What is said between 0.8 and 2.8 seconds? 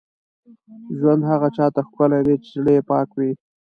ژوند هغه چا ته ښکلی دی، چې زړه